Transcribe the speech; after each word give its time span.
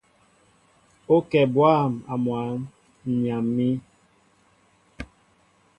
É 1.13 1.15
kɛ 1.31 1.41
bwâm 1.53 1.93
a 2.11 2.13
mwǎn, 2.23 2.57
ǹ 3.11 3.13
yam̀ín. 3.25 3.77